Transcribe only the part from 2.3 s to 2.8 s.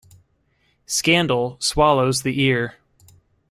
ear.